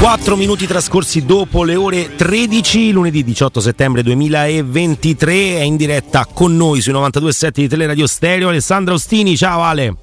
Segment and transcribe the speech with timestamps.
[0.00, 6.56] 4 minuti trascorsi dopo le ore 13, lunedì 18 settembre 2023, è in diretta con
[6.56, 9.94] noi sui 92.7 di Teleradio Stereo Alessandra Ostini, ciao Ale.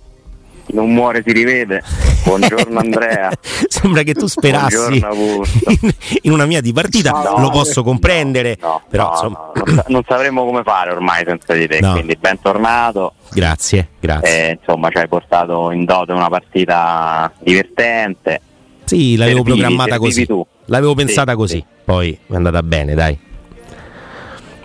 [0.68, 1.84] Non muore, si rivede.
[2.24, 3.32] Buongiorno Andrea.
[3.68, 8.82] Sembra che tu sperassi in, in, una mia di partita, no, lo posso comprendere, no,
[8.90, 9.52] però no, insomma...
[9.54, 13.15] non, non, sapremmo come fare ormai senza di te, quindi bentornato.
[13.36, 14.48] Grazie, grazie.
[14.48, 18.40] Eh, insomma, ci hai portato in dote una partita divertente.
[18.86, 20.26] Sì, l'avevo Servivi, programmata servivi così.
[20.26, 20.46] tu.
[20.68, 21.66] L'avevo pensata Sì, così, sì.
[21.84, 23.20] poi è andata bene, dai.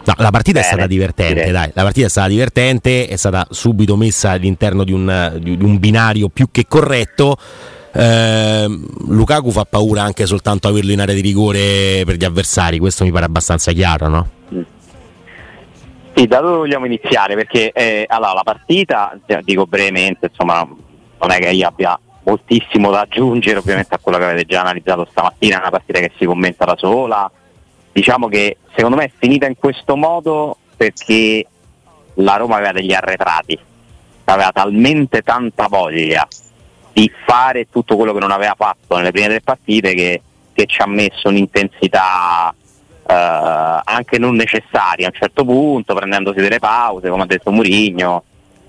[0.05, 1.51] No, la partita è Bene, stata divertente, direi.
[1.53, 1.71] dai.
[1.75, 6.29] La partita è stata divertente, è stata subito messa all'interno di un, di un binario
[6.29, 7.37] più che corretto.
[7.93, 13.03] Ehm, Lukaku fa paura anche soltanto averlo in area di rigore per gli avversari, questo
[13.05, 14.29] mi pare abbastanza chiaro, no?
[16.15, 17.35] Sì, da dove vogliamo iniziare?
[17.35, 22.91] Perché eh, allora, la partita, eh, dico brevemente, insomma, non è che io abbia moltissimo
[22.91, 26.25] da aggiungere ovviamente a quello che avete già analizzato stamattina, è una partita che si
[26.25, 27.31] commenta da sola.
[27.93, 31.47] Diciamo che secondo me è finita in questo modo perché
[32.15, 33.59] la Roma aveva degli arretrati,
[34.25, 36.27] aveva talmente tanta voglia
[36.93, 40.23] di fare tutto quello che non aveva fatto nelle prime tre partite che,
[40.53, 42.55] che ci ha messo un'intensità
[43.11, 48.23] eh, anche non necessaria a un certo punto, prendendosi delle pause, come ha detto Murigno,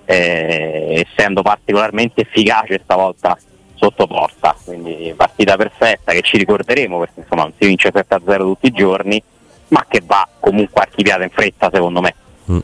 [0.05, 3.37] eh, essendo particolarmente efficace stavolta
[3.75, 4.55] sotto porta.
[4.63, 9.21] Quindi partita perfetta che ci ricorderemo perché insomma non si vince 7-0 tutti i giorni,
[9.69, 12.15] ma che va comunque archiviata in fretta secondo me.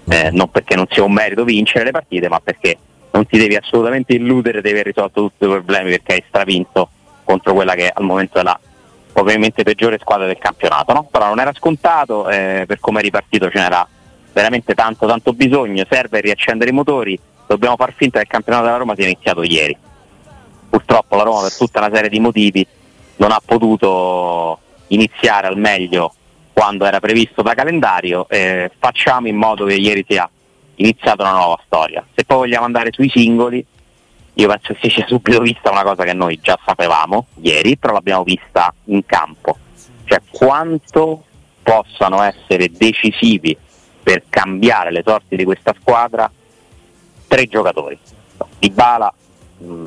[0.10, 2.76] Eh, non perché non sia un merito vincere le partite, ma perché
[3.12, 6.90] non ti devi assolutamente illudere di aver risolto tutti i problemi perché hai stravinto
[7.24, 8.60] contro quella che al momento è la
[9.20, 10.94] ovviamente peggiore squadra del campionato.
[10.94, 11.04] No?
[11.10, 13.88] Però non era scontato, eh, per come è ripartito ce n'era
[14.38, 18.78] veramente tanto tanto bisogno, serve riaccendere i motori, dobbiamo far finta che il campionato della
[18.78, 19.76] Roma sia iniziato ieri.
[20.70, 22.66] Purtroppo la Roma per tutta una serie di motivi
[23.16, 26.14] non ha potuto iniziare al meglio
[26.54, 30.30] quando era previsto da calendario, eh, facciamo in modo che ieri sia
[30.76, 32.06] iniziata una nuova storia.
[32.14, 33.66] Se poi vogliamo andare sui singoli,
[34.40, 37.94] io penso che si sia subito vista una cosa che noi già sapevamo ieri, però
[37.94, 39.58] l'abbiamo vista in campo,
[40.06, 41.24] cioè quanto
[41.64, 43.58] possano essere decisivi
[44.04, 46.32] per cambiare le sorti di questa squadra
[47.28, 47.98] tre giocatori.
[48.60, 49.14] Dybala
[49.58, 49.86] mh,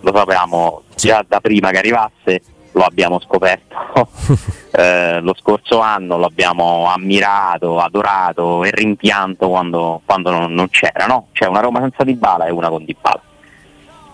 [0.00, 2.42] lo sapevamo già da prima che arrivasse,
[2.72, 4.08] lo abbiamo scoperto
[4.70, 11.06] eh, lo scorso anno, lo abbiamo ammirato, adorato e rimpianto quando, quando non, non c'era,
[11.06, 11.26] no?
[11.32, 13.30] C'è una Roma senza Dybala e una con Dybala.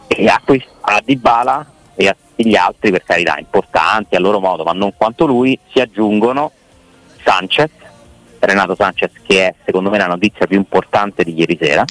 [0.08, 4.40] E a, quest- a Dybala e a tutti gli altri, per carità, importanti a loro
[4.40, 6.50] modo, ma non quanto lui, si aggiungono
[7.22, 7.70] Sanchez,
[8.40, 11.84] Renato Sanchez che è secondo me la notizia più importante di ieri sera.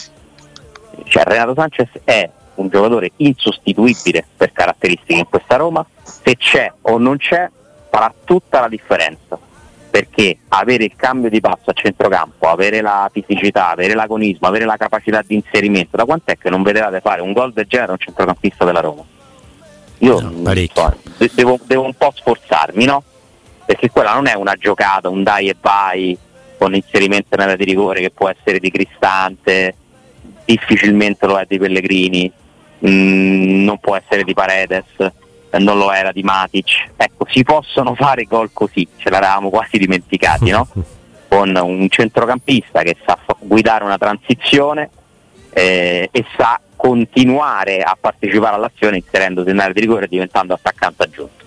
[1.04, 6.98] Cioè Renato Sanchez è un giocatore insostituibile per caratteristiche in questa Roma, se c'è o
[6.98, 7.50] non c'è
[7.90, 9.38] farà tutta la differenza,
[9.90, 14.78] perché avere il cambio di passo a centrocampo, avere la fisicità, avere l'agonismo, avere la
[14.78, 18.00] capacità di inserimento, da quant'è che non vedevate fare un gol del genere a un
[18.00, 19.04] centrocampista della Roma?
[20.00, 23.04] Io No, so, de- devo, devo un po' sforzarmi, no?
[23.66, 26.18] Perché quella non è una giocata, un dai e vai
[26.58, 29.76] con inserimento nella di rigore che può essere di Cristante,
[30.46, 32.32] difficilmente lo è di Pellegrini,
[32.88, 34.86] mm, non può essere di Paredes,
[35.52, 36.92] non lo era di Matic.
[36.96, 40.68] Ecco, si possono fare gol così, ce l'eravamo quasi dimenticati, no?
[41.28, 44.90] Con un centrocampista che sa guidare una transizione
[45.52, 51.04] eh, e sa continuare a partecipare all'azione inserendosi in area di rigore e diventando attaccante
[51.04, 51.44] aggiunto.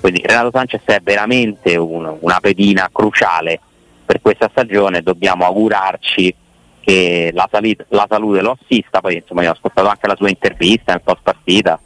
[0.00, 3.58] Quindi Renato Sanchez è veramente un- una pedina cruciale
[4.04, 6.34] per questa stagione, dobbiamo augurarci
[6.80, 10.28] che la, salit- la salute lo assista, poi insomma io ho ascoltato anche la sua
[10.28, 11.80] intervista nel post partita,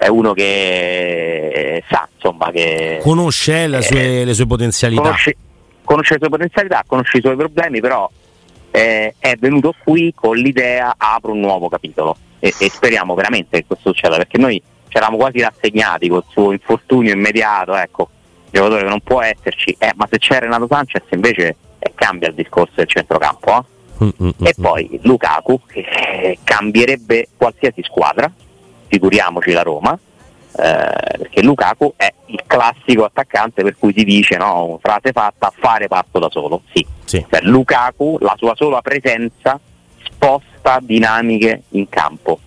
[0.00, 5.02] è uno che sa insomma che conosce le sue, eh, le sue potenzialità.
[5.02, 5.36] Conosce,
[5.84, 8.10] conosce, le sue potenzialità, conosce i suoi problemi, però
[8.70, 13.66] eh, è venuto qui con l'idea apro un nuovo capitolo e, e speriamo veramente che
[13.66, 18.08] questo succeda perché noi ci eravamo quasi rassegnati col suo infortunio immediato, ecco,
[18.50, 22.34] giocatore che non può esserci, eh, ma se c'è Renato Sanchez invece eh, cambia il
[22.34, 23.50] discorso del centrocampo.
[23.50, 23.78] Eh?
[24.02, 24.30] Mm-hmm.
[24.44, 28.32] E poi Lukaku che cambierebbe qualsiasi squadra,
[28.90, 34.78] figuriamoci la Roma, eh, perché Lukaku è il classico attaccante per cui si dice, no,
[34.82, 36.62] frase fatta, fare passo da solo.
[36.72, 37.24] Sì, sì.
[37.28, 39.58] Per Lukaku la sua sola presenza
[40.02, 42.40] sposta dinamiche in campo.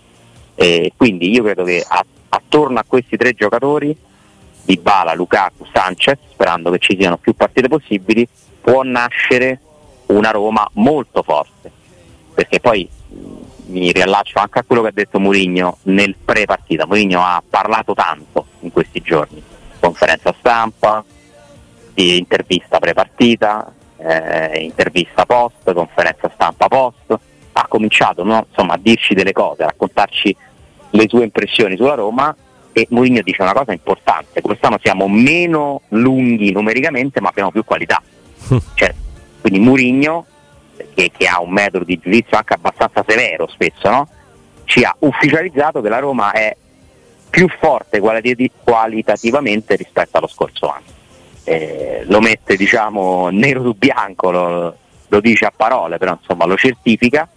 [0.55, 1.83] E quindi io credo che
[2.29, 3.95] attorno a questi tre giocatori,
[4.65, 8.27] Di Bala, Lukaku, Sanchez, sperando che ci siano più partite possibili,
[8.61, 9.59] può nascere
[10.07, 11.71] una Roma molto forte.
[12.33, 12.87] Perché poi
[13.73, 16.85] mi riallaccio anche a quello che ha detto Mourinho nel pre-partita.
[16.85, 19.41] Mourinho ha parlato tanto in questi giorni,
[19.79, 21.03] conferenza stampa,
[21.95, 27.17] intervista pre-partita, eh, intervista post, conferenza stampa post,
[27.53, 28.45] ha cominciato no?
[28.49, 30.35] Insomma, a dirci delle cose, a raccontarci
[30.91, 32.35] le sue impressioni sulla Roma
[32.71, 38.01] e Mourinho dice una cosa importante, quest'anno siamo meno lunghi numericamente ma abbiamo più qualità.
[38.75, 38.93] cioè,
[39.41, 40.25] quindi Mourinho
[40.93, 44.07] che, che, ha un metodo di giudizio anche abbastanza severo spesso, no?
[44.65, 46.55] ci ha ufficializzato che la Roma è
[47.29, 50.85] più forte qualitativamente rispetto allo scorso anno.
[51.45, 54.77] Eh, lo mette diciamo nero su bianco, lo,
[55.07, 57.27] lo, dice a parole, però insomma lo certifica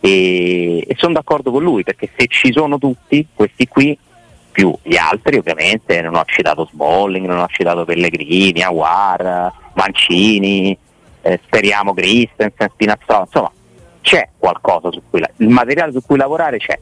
[0.00, 3.96] e, e sono d'accordo con lui perché se ci sono tutti questi qui
[4.50, 10.76] più gli altri ovviamente non ho citato Smalling, non ho citato Pellegrini, Aguar, Mancini,
[11.26, 13.50] eh, speriamo Christensen, Spinazzola, insomma
[14.00, 16.78] c'è qualcosa su cui, il materiale su cui lavorare c'è.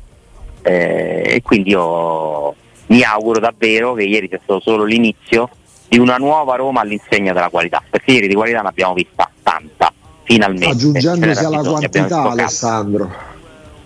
[0.61, 2.55] Eh, e quindi io
[2.87, 5.49] mi auguro davvero che ieri sia stato solo l'inizio
[5.89, 9.93] di una nuova Roma all'insegna della qualità, perché ieri di qualità ne abbiamo vista tanta,
[10.25, 10.75] finalmente.
[10.75, 13.13] Aggiungendosi alla quantità Alessandro,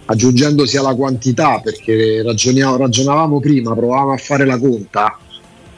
[0.06, 5.19] aggiungendosi alla quantità perché ragionavamo prima, provavamo a fare la conta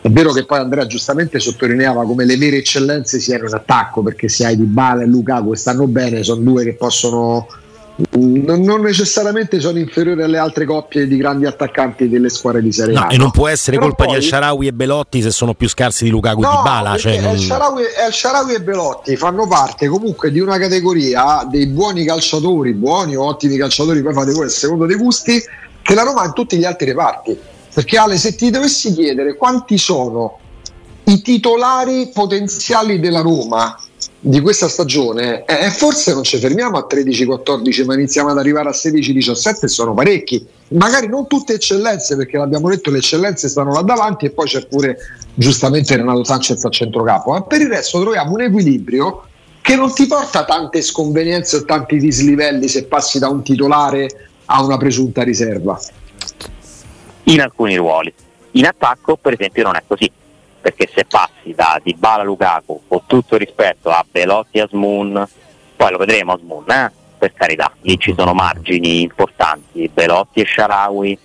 [0.03, 4.29] è vero che poi Andrea giustamente sottolineava come le vere eccellenze siano in attacco, perché
[4.29, 7.47] se hai Di Bala e Lukaku e stanno bene, sono due che possono
[8.13, 13.01] non necessariamente sono inferiori alle altre coppie di grandi attaccanti delle squadre di Serie A.
[13.01, 14.15] No, e non può essere Però colpa poi...
[14.15, 16.97] di Al-Sharawi e Belotti se sono più scarsi di Lukaku no, e di Bala.
[16.97, 17.33] Cioè non...
[17.33, 23.59] El-Sharawi e Belotti fanno parte comunque di una categoria dei buoni calciatori, buoni o ottimi
[23.59, 25.43] calciatori, poi fate voi il secondo dei gusti,
[25.83, 27.39] che la Roma ha in tutti gli altri reparti
[27.73, 30.39] perché Ale, se ti dovessi chiedere quanti sono
[31.05, 33.77] i titolari potenziali della Roma
[34.19, 38.73] di questa stagione, eh, forse non ci fermiamo a 13-14, ma iniziamo ad arrivare a
[38.73, 40.45] 16-17 sono parecchi.
[40.69, 44.67] Magari non tutte eccellenze, perché l'abbiamo detto, le eccellenze stanno là davanti e poi c'è
[44.67, 44.99] pure
[45.35, 47.33] giustamente Renato Sanchez a centrocampo.
[47.33, 49.25] Ma per il resto troviamo un equilibrio
[49.63, 54.63] che non ti porta tante sconvenienze o tanti dislivelli se passi da un titolare a
[54.63, 55.81] una presunta riserva
[57.25, 58.13] in alcuni ruoli.
[58.53, 60.11] In attacco, per esempio, non è così,
[60.61, 65.29] perché se passi da Dybala Lukaku, con tutto rispetto a Belotti e Asmoon,
[65.77, 66.93] poi lo vedremo Asmoon, eh?
[67.19, 71.19] per carità, lì ci sono margini importanti, Belotti e Sharawi,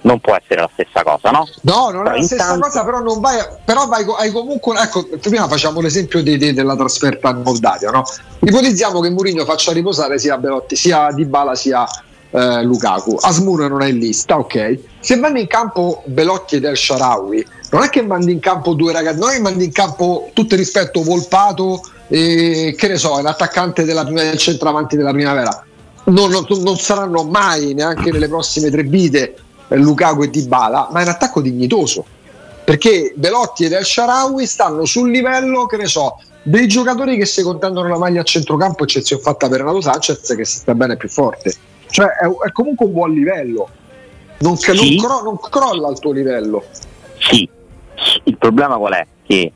[0.00, 1.48] non può essere la stessa cosa, no?
[1.62, 2.66] No, non però è la stessa intanto...
[2.66, 6.76] cosa, però non vai, però vai, hai comunque, ecco, prima facciamo l'esempio di, di, della
[6.76, 8.02] trasferta in Moldavia, no?
[8.40, 11.86] Ipotizziamo che Mourinho faccia riposare sia Belotti, sia Dybala, sia
[12.30, 13.16] eh, Lukaku.
[13.20, 14.78] Asmura non è in lista, ok.
[15.00, 18.92] Se mandi in campo Belotti ed El Sharawi, non è che mandi in campo due
[18.92, 23.84] ragazzi, non è che mandi in campo tutto rispetto Volpato e che ne so, l'attaccante
[23.84, 25.64] della, del centravanti della primavera.
[26.04, 29.36] Non, non, non, saranno mai neanche nelle prossime tre vite
[29.68, 32.04] eh, Lukaku e Dybala, ma è un attacco dignitoso.
[32.64, 37.42] Perché Belotti ed El Sharawi stanno sul livello, che ne so, dei giocatori che si
[37.42, 41.52] contendono la maglia a centrocampo, eccezione fatta per Renato Sanchez, che sta bene più forte.
[41.90, 43.68] Cioè è, è comunque un buon livello,
[44.38, 44.96] non, sì.
[44.96, 46.64] non, cro- non crolla al tuo livello.
[47.18, 47.48] Sì,
[48.24, 49.06] il problema qual è?
[49.26, 49.52] Che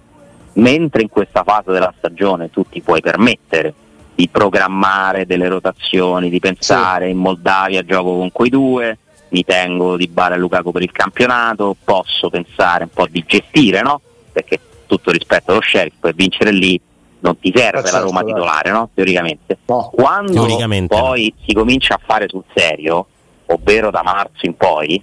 [0.54, 3.74] mentre in questa fase della stagione tu ti puoi permettere
[4.14, 7.12] di programmare delle rotazioni, di pensare sì.
[7.12, 8.98] in Moldavia gioco con quei due,
[9.28, 13.80] mi tengo di Bara e Lukaku per il campionato, posso pensare un po' di gestire,
[13.80, 14.00] no?
[14.30, 16.78] Perché tutto rispetto allo sheriff per vincere lì
[17.22, 18.88] non ti serve eh, la Roma certo, titolare, no?
[18.94, 19.58] Teoricamente.
[19.66, 19.90] No.
[19.94, 21.44] Quando Teoricamente poi no.
[21.46, 23.06] si comincia a fare sul serio,
[23.46, 25.02] ovvero da marzo in poi,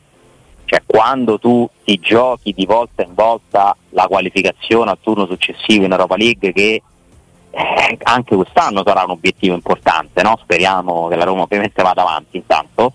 [0.66, 5.92] cioè quando tu ti giochi di volta in volta la qualificazione al turno successivo in
[5.92, 6.82] Europa League che
[7.52, 10.38] eh, anche quest'anno sarà un obiettivo importante, no?
[10.42, 12.94] speriamo che la Roma ovviamente vada avanti intanto,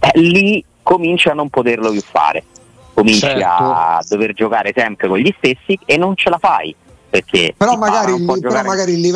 [0.00, 2.44] eh, lì comincia a non poterlo più fare,
[2.92, 3.46] cominci certo.
[3.46, 6.74] a dover giocare sempre con gli stessi e non ce la fai.
[7.12, 9.10] Perché però, magari, il, però, magari di,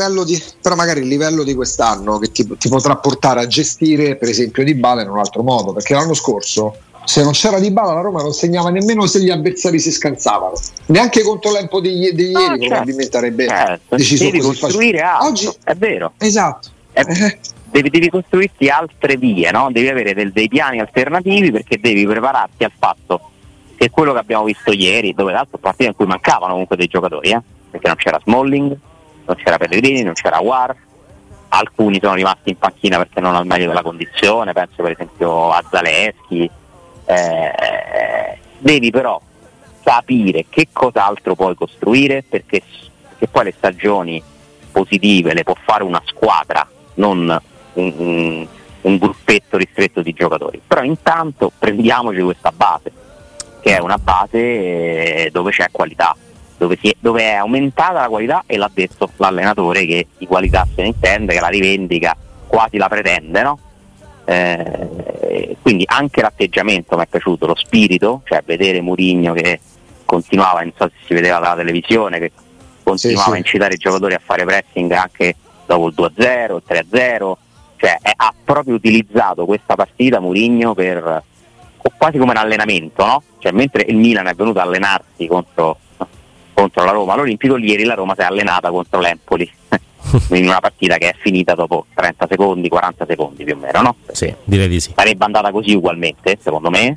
[0.60, 4.64] però, magari il livello di, quest'anno che ti, ti, potrà portare a gestire per esempio
[4.64, 8.02] di Bala in un altro modo perché l'anno scorso se non c'era di Bala la
[8.02, 10.52] Roma non segnava nemmeno se gli avversari si scansavano
[10.88, 12.66] neanche contro l'Empo di, di no, ieri certo.
[12.66, 13.96] probabilmente avrebbe certo.
[13.96, 17.38] deciso devi così costruire altro, oggi è vero esatto è, eh.
[17.70, 19.70] devi, devi, costruirti altre vie no?
[19.72, 23.30] devi avere del, dei piani alternativi perché devi prepararti al fatto
[23.74, 27.30] che quello che abbiamo visto ieri dove l'altro partita in cui mancavano comunque dei giocatori
[27.30, 27.40] eh?
[27.70, 28.76] Perché non c'era Smalling
[29.26, 30.74] non c'era Pellegrini non c'era War.
[31.48, 35.62] Alcuni sono rimasti in panchina perché non al meglio della condizione penso per esempio a
[35.70, 36.50] Zaleschi
[37.06, 39.20] eh, devi però
[39.82, 42.60] capire che cos'altro puoi costruire perché,
[43.08, 44.20] perché, poi le stagioni
[44.72, 47.40] positive le può fare una squadra, non
[47.74, 48.46] un, un,
[48.80, 50.60] un gruppetto ristretto di giocatori.
[50.66, 52.90] Però intanto prendiamoci questa base,
[53.60, 56.16] che è una base eh, dove c'è qualità,
[56.56, 60.82] dove, è, dove, è, aumentata la qualità e l'ha detto l'allenatore che di qualità se
[60.82, 63.58] ne intende, che la rivendica, quasi la pretende, no?
[64.24, 69.60] Eh, quindi anche l'atteggiamento mi è piaciuto, lo spirito, cioè vedere Murigno che
[70.04, 72.32] continuava, non so se si vedeva dalla televisione, che
[72.82, 73.34] continuava sì, sì.
[73.34, 75.36] a incitare i giocatori a fare pressing anche
[75.66, 77.32] dopo il 2-0, il 3-0,
[77.76, 81.22] cioè è, ha proprio utilizzato questa partita Murigno per
[81.96, 83.22] quasi come un allenamento, no?
[83.38, 85.78] cioè, mentre il Milan è venuto a allenarsi contro,
[86.56, 89.48] contro la Roma all'Olimpico, ieri la Roma si è allenata contro l'Empoli
[90.30, 93.96] in una partita che è finita dopo 30 secondi, 40 secondi più o meno, no?
[94.10, 94.94] Sì, direi di sì.
[94.96, 96.96] Sarebbe andata così ugualmente, secondo me,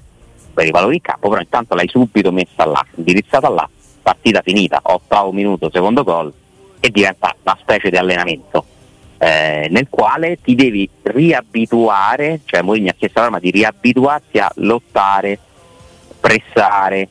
[0.53, 3.69] per i valori in campo, però intanto l'hai subito messa là, indirizzata là,
[4.01, 6.31] partita finita, ottavo minuto, secondo gol,
[6.79, 8.65] e diventa una specie di allenamento.
[9.17, 14.49] Eh, nel quale ti devi riabituare, cioè Mourinho ha chiesto alla Roma di riabituarsi a
[14.55, 15.37] lottare,
[16.17, 17.09] pressare,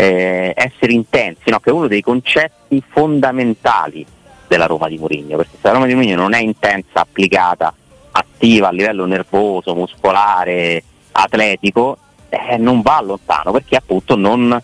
[0.00, 1.60] eh, essere intensi, no?
[1.60, 4.06] che è uno dei concetti fondamentali
[4.46, 7.74] della Roma di Mourinho, perché se la Roma di Mourinho non è intensa, applicata,
[8.12, 11.98] attiva a livello nervoso, muscolare, atletico,
[12.30, 14.60] eh, non va lontano perché appunto non,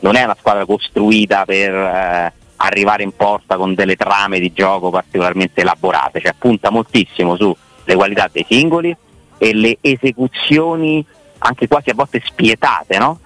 [0.00, 4.90] non, è una squadra costruita per eh, arrivare in porta con delle trame di gioco
[4.90, 8.94] particolarmente elaborate, cioè punta moltissimo sulle qualità dei singoli
[9.38, 11.04] e le esecuzioni
[11.38, 13.20] anche quasi a volte spietate, no?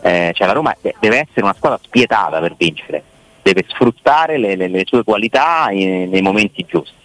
[0.00, 3.02] Eh, cioè la Roma deve essere una squadra spietata per vincere
[3.48, 6.96] deve sfruttare le, le, le sue qualità in, nei momenti giusti.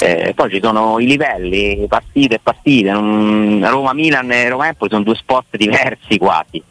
[0.00, 5.56] Eh, poi ci sono i livelli, partite e partite, Roma-Milan e Roma-Empoli sono due sport
[5.56, 6.62] diversi quasi,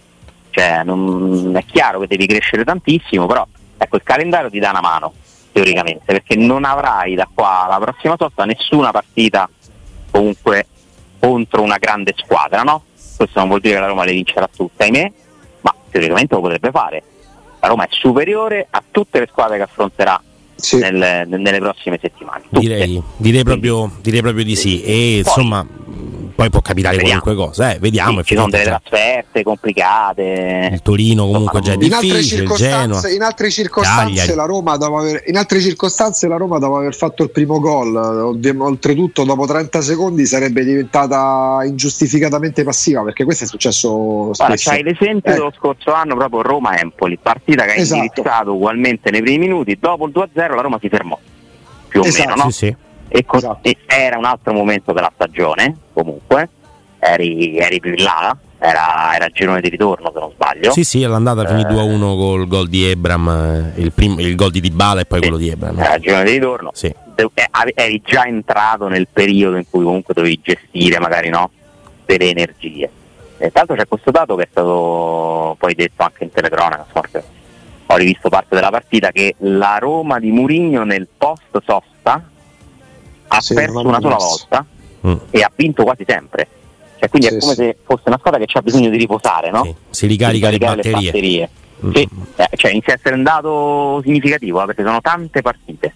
[0.49, 3.45] cioè, non, è chiaro che devi crescere tantissimo, però
[3.77, 5.13] ecco, il calendario ti dà una mano
[5.51, 9.49] teoricamente, perché non avrai da qua alla prossima sosta nessuna partita
[10.09, 10.67] comunque
[11.19, 12.83] contro una grande squadra, no?
[13.17, 15.11] Questo non vuol dire che la Roma le vincerà tutte, ahimè,
[15.99, 17.03] teoricamente lo potrebbe fare
[17.59, 20.21] la Roma è superiore a tutte le squadre che affronterà
[20.55, 20.77] sì.
[20.77, 22.43] nel, nelle prossime settimane.
[22.49, 24.83] Direi, direi, proprio, direi, proprio, di sì.
[24.83, 25.65] E Poi, insomma
[26.37, 27.21] poi può capitare vediamo.
[27.21, 28.19] qualunque cosa, eh, vediamo.
[28.19, 30.69] Sì, ci sono delle trasferte complicate.
[30.71, 35.23] Il Torino comunque già è difficile, in altre, in altre circostanze la Roma dopo aver,
[35.25, 40.27] in altre circostanze la Roma dopo aver fatto il primo gol, oltretutto dopo 30 secondi
[40.27, 45.33] sarebbe diventata ingiustificatamente passiva, perché questo è successo Guarda, c'hai l'esempio eh.
[45.33, 48.03] dello scorso anno proprio Roma-Empoli, partita che ha esatto.
[48.03, 51.17] indirizzato ugualmente nei primi minuti, dopo il 2-0 la Roma si fermò.
[51.87, 52.29] Più o esatto.
[52.29, 52.49] meno, no?
[52.51, 53.69] Sì, sì e, co- esatto.
[53.87, 56.49] era un altro momento della stagione comunque.
[56.99, 60.71] Eri, eri più in là era, era, il girone di ritorno se non sbaglio.
[60.71, 64.51] Sì sì all'andata eh, finì 2-1 col gol di Ebram eh, il, prim- il gol
[64.51, 66.71] di Dybala e poi sì, quello di Ebram era il girone di ritorno.
[66.73, 66.87] Sì.
[66.87, 71.51] Eh, eri già entrato nel periodo in cui comunque dovevi gestire magari no
[72.05, 72.89] delle energie.
[73.37, 76.85] E l'altro c'è questo dato che è stato poi detto anche in telecronaca
[77.89, 82.21] ho rivisto parte della partita che la Roma di Murigno nel post sosta
[83.27, 84.65] ha sì, perso una sola volta
[85.05, 85.15] mm.
[85.29, 86.47] e ha vinto quasi sempre.
[86.99, 87.61] Cioè, quindi sì, è come sì.
[87.61, 89.75] se fosse una squadra che ha bisogno di riposare, no?
[89.89, 90.91] Si ricarica le batterie.
[90.91, 91.49] Le batterie.
[91.85, 91.91] Mm.
[91.95, 95.93] Eh, cioè, inizia a essere un dato significativo eh, perché sono tante partite.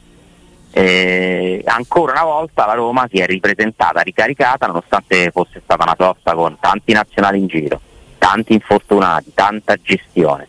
[0.73, 6.33] Eh, ancora una volta la Roma si è ripresentata ricaricata nonostante fosse stata una sosta
[6.33, 7.81] con tanti nazionali in giro,
[8.17, 10.47] tanti infortunati, tanta gestione.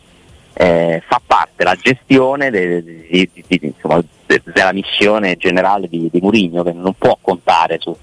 [0.55, 6.63] Eh, fa parte la gestione de, de, de, insomma, della missione generale di, di Murigno
[6.63, 7.95] che non può contare su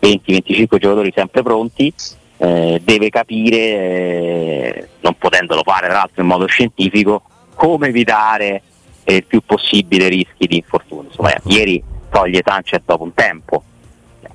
[0.00, 1.92] 20-25 giocatori sempre pronti,
[2.36, 7.22] eh, deve capire, eh, non potendolo fare tra l'altro in modo scientifico,
[7.54, 8.62] come evitare
[9.04, 11.08] il più possibile rischi di infortunio.
[11.08, 11.50] Insomma, Mm.
[11.50, 13.62] ieri toglie Sanchez dopo un tempo,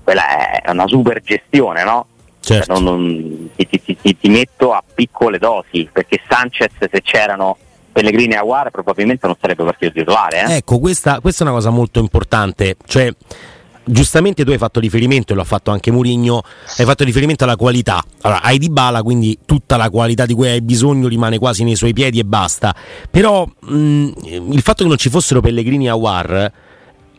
[0.03, 2.07] quella è una super gestione, no?
[2.43, 2.73] Certo.
[2.73, 7.57] Cioè, non- non- ti, ti- ti- ti metto a piccole dosi perché Sanchez se c'erano
[7.93, 10.55] Pellegrini e Aguar probabilmente non sarebbe partito titolare eh?
[10.57, 12.75] Ecco, questa, questa è una cosa molto importante.
[12.85, 13.13] Cioè,
[13.85, 16.41] giustamente tu hai fatto riferimento, e l'ha fatto anche Murigno,
[16.77, 18.03] hai fatto riferimento alla qualità.
[18.21, 21.75] Allora, hai Di Bala, quindi tutta la qualità di cui hai bisogno rimane quasi nei
[21.75, 22.75] suoi piedi e basta.
[23.09, 24.11] Però mh,
[24.51, 26.51] il fatto che non ci fossero Pellegrini e Awar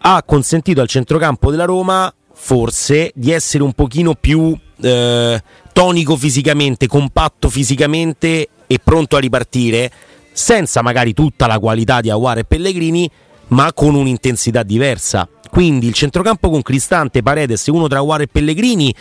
[0.07, 6.87] ha consentito al centrocampo della Roma forse di essere un pochino più eh, tonico fisicamente,
[6.87, 9.91] compatto fisicamente e pronto a ripartire,
[10.33, 13.11] senza magari tutta la qualità di Aguare e Pellegrini,
[13.49, 15.29] ma con un'intensità diversa.
[15.51, 18.93] Quindi il centrocampo con Cristante, Paredes uno tra Aguare e Pellegrini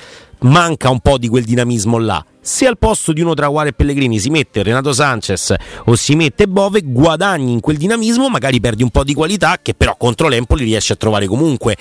[0.43, 2.23] manca un po' di quel dinamismo là.
[2.39, 5.53] Se al posto di uno tra Aguare e Pellegrini si mette Renato Sanchez
[5.85, 9.73] o si mette Bove, guadagni in quel dinamismo, magari perdi un po' di qualità che
[9.73, 11.77] però contro l'Empoli riesci a trovare comunque.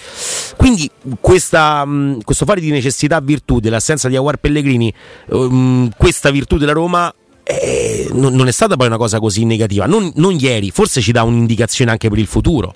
[0.57, 0.89] Quindi
[1.21, 4.93] questa, mh, questo fare di necessità virtù dell'assenza di Aguar Pellegrini,
[5.31, 9.87] um, questa virtù della Roma eh, non, è stata poi una cosa così negativa.
[9.87, 12.75] Non, non ieri, forse ci dà un'indicazione anche per il futuro.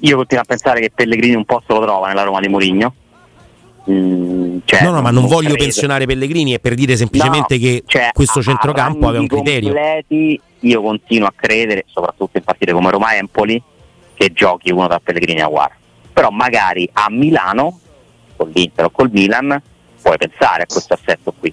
[0.00, 2.94] Io continuo a pensare che Pellegrini un posto lo trova nella Roma di Mourinho.
[3.90, 5.62] Mm, cioè, no, no, ma non voglio credo.
[5.62, 9.28] pensionare Pellegrini, è per dire semplicemente No, che cioè, questo a- centrocampo a aveva un
[9.28, 9.68] criterio.
[9.72, 13.62] completi, io continuo a credere, soprattutto in partite come Roma Empoli,
[14.14, 15.70] che giochi uno tra Pellegrini e Aguar.
[16.12, 17.78] Però magari a Milano,
[18.36, 19.60] con l'Inter o col Milan,
[20.02, 21.52] puoi pensare a questo assetto qui.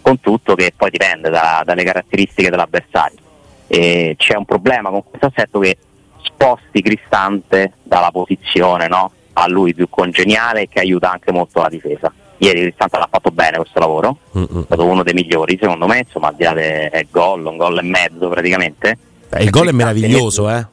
[0.00, 3.18] Con tutto che poi dipende da- dalle caratteristiche dell'avversario.
[3.66, 5.76] E c'è un problema con questo assetto che
[6.22, 9.12] sposti Cristante dalla posizione no?
[9.40, 12.12] A lui più congeniale e che aiuta anche molto la difesa.
[12.38, 14.60] Ieri Cristante l'ha fatto bene questo lavoro, Mm-mm.
[14.62, 17.78] è stato uno dei migliori secondo me, insomma al di là del gol, un gol
[17.78, 18.98] e mezzo praticamente.
[19.30, 20.64] Eh, il gol è meraviglioso, eh?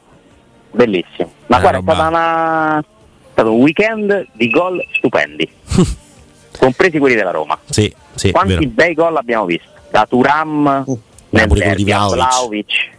[0.71, 1.31] Bellissimo.
[1.47, 2.83] Ma Eh, guarda, è, stata una- è
[3.31, 5.49] stato un weekend di gol stupendi,
[6.59, 7.57] compresi quelli della Roma.
[7.69, 9.69] Sì, sì, Quanti bei gol abbiamo visto?
[9.89, 12.13] Da Turam Uh, Vlahovic.
[12.13, 12.89] Vlahovic.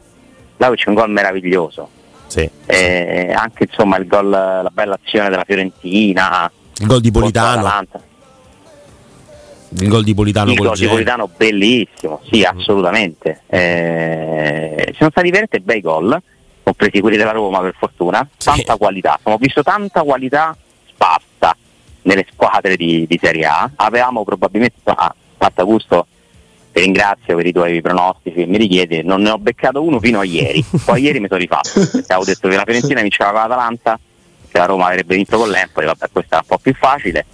[0.57, 1.88] Vlahovic è un gol meraviglioso.
[2.26, 2.48] Sì.
[2.66, 7.62] Eh, anche insomma il gol, la bella azione della Fiorentina Il gol di Politano,
[9.78, 10.86] il gol di Politano il gol di.
[10.86, 12.58] Politano bellissimo sì Mm.
[12.58, 16.20] assolutamente Eh, sono stati veramente bei gol
[16.62, 18.46] compresi quelli della Roma per fortuna Sì.
[18.50, 20.56] tanta qualità abbiamo visto tanta qualità
[20.88, 21.56] sparsa
[22.02, 26.06] nelle squadre di, di Serie A avevamo probabilmente ah, fatto gusto
[26.76, 30.24] ti ringrazio per i tuoi pronostici mi richiedi non ne ho beccato uno fino a
[30.24, 30.62] ieri.
[30.84, 33.98] Poi ieri mi sono rifatto perché avevo detto che la Fiorentina vinceva con l'Atalanta
[34.50, 37.24] che la Roma avrebbe vinto con l'Empoli vabbè questa è un po' più facile.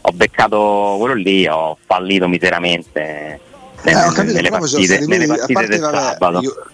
[0.00, 3.40] Ho beccato quello lì ho fallito miseramente Eh,
[3.82, 6.40] nelle, ho capito, nelle partite, nelle partite parte, del vabbè, sabato.
[6.40, 6.66] io-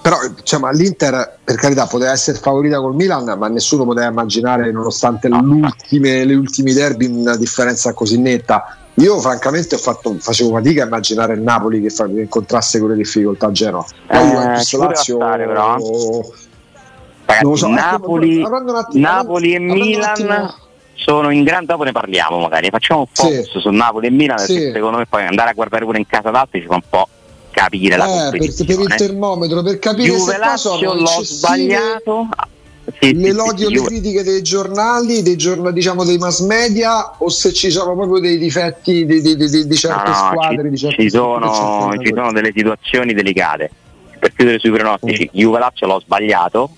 [0.00, 4.70] però cioè, ma l'Inter per carità poteva essere favorita col Milan ma nessuno poteva immaginare
[4.70, 5.42] nonostante No.
[5.90, 11.34] le ultimi derby una differenza così netta io francamente ho fatto, facevo fatica a immaginare
[11.34, 15.46] il Napoli che, fa, che incontrasse quelle difficoltà a Genoa poi Eh, Juventus Lazio stare,
[15.46, 15.76] però.
[15.76, 16.22] non
[17.26, 20.54] Ragazzi, lo so, ecco, Napoli, attimo- Napoli e Milan
[20.94, 23.60] sono in grande dopo ne parliamo magari facciamo un focus Sì.
[23.60, 24.54] su Napoli e Milan Sì.
[24.54, 27.06] perché secondo me poi andare a guardare pure in casa d'altri ci fa un po'
[27.50, 30.94] capire la eh, per, per il competizione termometro per capire Juve se qua sono Lazio
[30.94, 32.28] l'ho sbagliato
[33.00, 37.14] sì, sì, l'elodio sì, le Juve- critiche dei giornali, dei, giorn- diciamo, dei mass media
[37.18, 40.62] o se ci sono proprio dei difetti di, di- di- di No, certe no, squadre,
[40.64, 43.70] ci, di certe ci squadre, sono, certe ci sono delle situazioni delicate.
[44.18, 45.38] Per chiudere sui pronostici, Mm.
[45.38, 46.70] Juve Lazio l'ho sbagliato,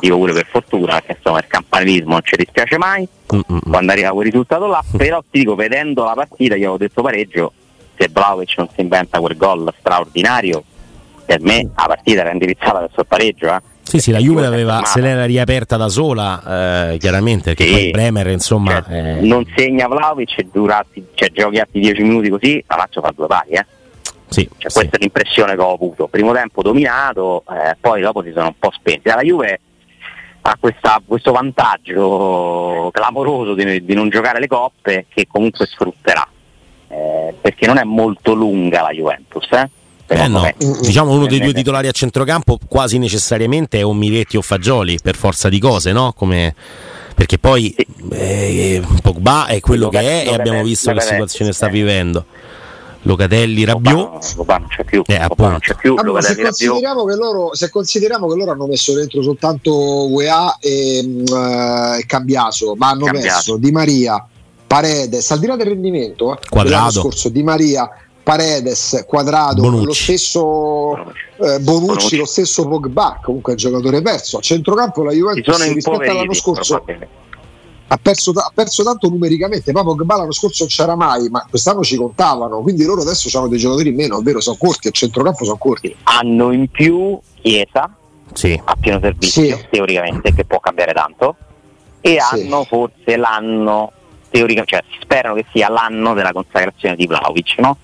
[0.00, 3.60] dico pure per fortuna, perché insomma il campanilismo non ci dispiace mai Mm-mm.
[3.68, 7.52] quando arriva quel risultato là, però ti dico, vedendo la partita, io avevo detto pareggio,
[7.98, 10.62] se Vlaovic non si inventa quel gol straordinario,
[11.26, 13.46] per me la partita era indirizzata verso il pareggio.
[13.52, 13.60] Eh.
[13.86, 14.90] Sì, sì, la Juve Juve si è aveva, fermata.
[14.90, 17.72] se l'era riaperta da sola, eh, chiaramente, perché Sì.
[17.72, 22.28] poi Bremer, insomma, Cioè, eh, non segna Vlaovic e durati, cioè, giochi altri 10 minuti
[22.28, 23.50] così, la Lazio fa due pari.
[23.50, 23.66] Eh.
[24.28, 24.78] sì, Cioè, sì.
[24.78, 26.08] Questa è l'impressione che ho avuto.
[26.08, 29.08] Primo tempo dominato, eh, poi dopo si sono un po' spenti.
[29.08, 29.60] La Juve
[30.42, 36.26] ha questa- questo vantaggio clamoroso di, di non giocare le coppe che comunque sfrutterà.
[36.88, 39.46] Eh, perché non è molto lunga la Juventus.
[39.52, 39.68] Eh?
[40.08, 40.48] Eh no,
[40.80, 44.42] diciamo uno dei Eh, due eh, titolari a centrocampo quasi necessariamente è o Miretti o
[44.42, 46.12] Fagioli per forza di cose, no?
[46.16, 46.54] Come-
[47.14, 47.86] perché poi Sì.
[48.12, 52.24] eh, Pogba è quello che è e abbiamo visto che situazione sta vivendo.
[53.02, 57.14] Locatelli, Rabiot, Pogba- non c'è più, Eh, Pogba non c'è più, ma se, consideriamo che
[57.14, 59.72] loro, se consideriamo che loro hanno messo dentro soltanto
[60.12, 60.98] UEA e,
[61.98, 63.54] e Cambiaso, ma hanno Cambiaso.
[63.54, 64.26] messo Di Maria,
[64.66, 66.64] Paredes, al di là del rendimento, eh, Quadrado.
[66.68, 67.88] dell'anno scorso, Di Maria,
[68.30, 69.84] Paredes, Quadrado, Bonucci.
[69.86, 72.16] lo stesso eh, Bonucci, Bonucci.
[72.16, 74.38] lo stesso Pogba, comunque è un giocatore perso.
[74.38, 76.84] A centrocampo la Juventus rispetto all'anno scorso
[77.88, 81.84] ha perso, ha perso tanto numericamente, poi Pogba l'anno scorso non c'era mai, ma quest'anno
[81.84, 85.44] ci contavano, quindi loro adesso hanno dei giocatori in meno, ovvero sono corti, a centrocampo
[85.44, 85.94] sono corti.
[86.02, 87.88] Hanno in più Chiesa
[88.32, 88.60] Sì.
[88.64, 89.66] a pieno servizio, Sì.
[89.70, 91.36] teoricamente, che può cambiare tanto,
[92.00, 92.40] e Sì.
[92.40, 93.92] hanno forse l'anno,
[94.30, 97.76] teoricamente, cioè si sperano che sia l'anno della consacrazione di Vlaovic, no?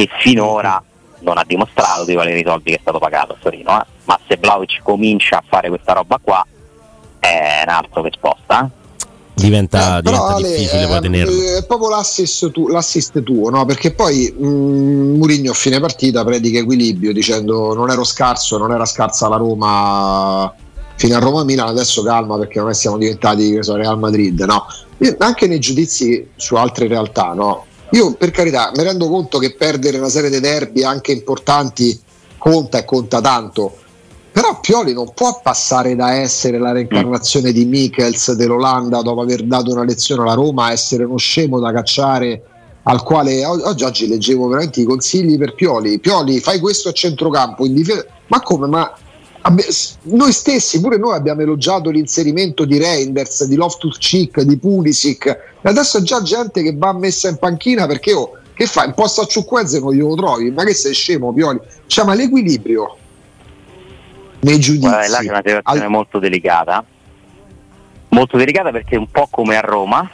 [0.00, 0.82] Che finora
[1.20, 3.84] non ha dimostrato di valere i soldi che è stato pagato a Torino, eh?
[4.04, 6.46] ma se Vlaovic comincia a fare questa roba qua
[7.18, 8.64] è un altro che sposta.
[8.64, 8.78] eh.
[9.34, 11.32] Diventa, Eh, diventa Ale, difficile eh, poi tenerlo.
[11.32, 13.64] eh, È proprio l'assist, tu- l'assist tuo, no?
[13.66, 14.46] Perché poi mh,
[15.16, 20.52] Murigno a fine partita predica equilibrio dicendo non ero scarso, non era scarsa la Roma
[20.96, 24.66] fino a Roma-Milan, adesso calma perché non è siamo diventati so, Real Madrid, no?
[24.98, 27.64] Io, anche nei giudizi su altre realtà, no?
[27.92, 31.98] Io per carità mi rendo conto che perdere una serie di derby anche importanti
[32.38, 33.76] conta e conta tanto.
[34.32, 39.72] Però Pioli non può passare da essere la reincarnazione di Michels dell'Olanda dopo aver dato
[39.72, 42.42] una lezione alla Roma a essere uno scemo da cacciare
[42.84, 45.98] al quale oggi, oggi leggevo veramente i consigli per Pioli.
[45.98, 48.06] Pioli, fai questo a centrocampo, in difesa.
[48.28, 48.68] Ma come?
[48.68, 48.92] Ma
[50.02, 55.26] noi stessi, pure noi abbiamo elogiato l'inserimento di Reinders, di Loftus Cheek, di Pulisic.
[55.26, 58.88] E adesso è già gente che va messa in panchina perché oh, che fai?
[58.88, 61.58] Un posto a Ciucquezze non glielo trovi, ma che sei scemo, Pioli?
[61.86, 62.96] Cioè, ma l'equilibrio
[64.40, 64.86] nei giudizi.
[64.86, 66.84] Guarda, là c'è una situazione al- molto delicata,
[68.08, 70.10] molto delicata perché un po' come a Roma,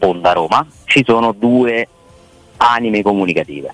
[0.00, 1.88] Onda Roma, ci sono due
[2.58, 3.72] anime comunicative.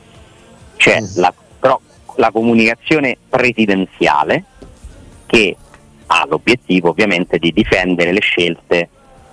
[0.76, 1.04] C'è Mm.
[1.16, 1.80] la, però,
[2.18, 4.44] la comunicazione presidenziale
[5.26, 5.56] che
[6.06, 8.88] ha l'obiettivo ovviamente di difendere le scelte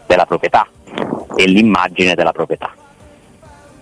[0.05, 0.67] della proprietà
[1.35, 2.73] e l'immagine della proprietà.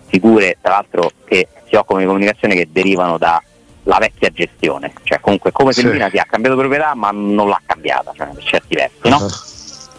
[0.05, 5.51] Figure tra l'altro che si occupano di comunicazione che derivano dalla vecchia gestione, cioè comunque
[5.51, 5.85] come Sì.
[5.85, 9.17] Milan si ha cambiato proprietà ma non l'ha cambiata, cioè per certi versi, no?
[9.17, 9.29] Ah.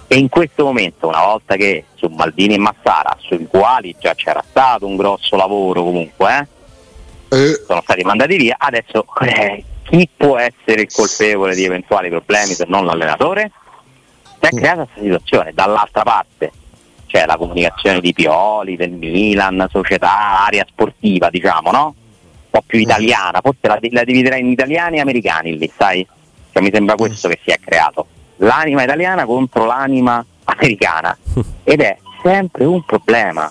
[0.06, 4.42] E in questo momento, una volta che su Maldini e Massara, sui quali già c'era
[4.48, 6.46] stato un grosso lavoro comunque, eh,
[7.34, 12.52] Eh, sono stati mandati via, adesso eh, chi può essere il colpevole di eventuali problemi
[12.54, 13.50] se non l'allenatore?
[14.40, 14.58] Si è Mm.
[14.58, 16.52] creata questa situazione, dall'altra parte
[17.06, 21.86] c'è la comunicazione di Pioli, del Milan, società, area sportiva, diciamo, no?
[21.86, 26.06] Un po' più italiana, forse la, la dividerei in italiani e americani lì, sai?
[26.52, 28.06] Cioè, mi sembra questo che si è creato.
[28.36, 31.16] L'anima italiana contro l'anima americana.
[31.64, 33.50] Ed è sempre un problema.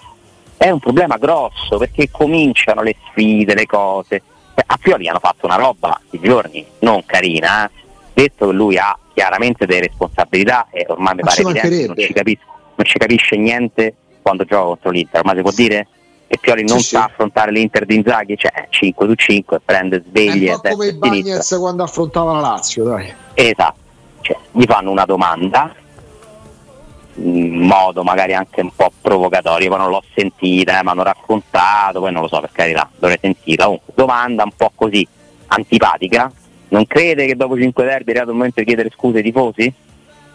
[0.57, 4.21] È un problema grosso perché cominciano le sfide, le cose.
[4.55, 7.71] Cioè, A Pioli hanno fatto una roba i giorni non carina, eh.
[8.13, 12.39] detto che lui ha chiaramente delle responsabilità e ormai mi pare evidente, non ci,
[12.75, 15.87] non ci capisce niente quando gioca contro l'Inter, ormai si può dire
[16.27, 17.05] che Pioli non Sì, sa sì.
[17.11, 20.93] affrontare l'Inter di Inzaghi, cioè 5 su 5, prende è sveglie un po' come.
[20.93, 23.13] Bagnets quando affrontava la Lazio, dai.
[23.33, 23.79] Esatto,
[24.21, 25.73] cioè, gli fanno una domanda
[27.15, 31.99] in modo magari anche un po' provocatorio, poi non l'ho sentita, eh, mi hanno raccontato,
[31.99, 33.65] poi non lo so per carità, dovrei sentirla.
[33.65, 35.08] Comunque, domanda un po' così
[35.47, 36.32] antipatica,
[36.69, 39.73] non crede che dopo 5 derby è arrivato il momento di chiedere scuse ai tifosi?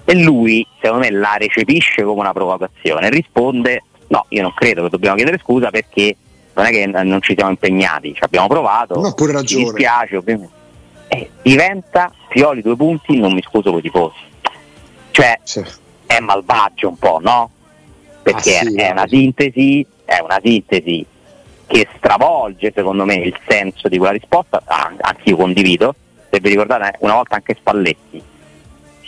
[0.04, 4.88] E lui, secondo me, la recepisce come una provocazione, risponde no, io non credo che
[4.88, 6.16] dobbiamo chiedere scusa perché
[6.54, 9.64] non è che non ci siamo impegnati, ci abbiamo provato, No, pure mi ragione.
[9.64, 10.52] dispiace ovviamente.
[11.08, 14.16] Eh, diventa Pioli due punti, non mi scuso con i tifosi.
[15.10, 15.64] Cioè Sì.
[16.08, 17.50] È malvagio un po', no?
[18.22, 21.06] Perché Ah, sì, è una sintesi, è una sintesi
[21.66, 25.94] che stravolge secondo me il senso di quella risposta, ah, anch'io condivido,
[26.30, 28.22] se vi ricordate una volta anche Spalletti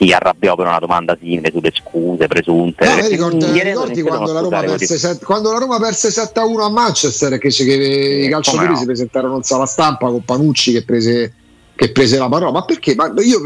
[0.00, 2.86] si arrabbiò per una domanda simile sulle scuse presunte.
[2.86, 7.38] No, ricordi, ricordi quando, la Roma perse set- quando la Roma perse 7-1 a Manchester
[7.38, 8.78] che, che i calciatori come no.
[8.78, 11.34] si presentarono in sala stampa con Panucci che prese,
[11.74, 12.94] che prese la parola ma perché?
[12.94, 13.40] Ma io,